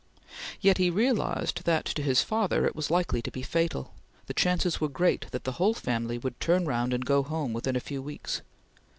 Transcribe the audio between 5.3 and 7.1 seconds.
the whole family would turn round and